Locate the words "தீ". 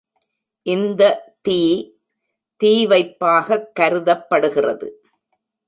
1.41-1.59